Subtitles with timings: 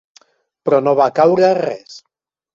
[0.69, 2.01] Però no va caure res.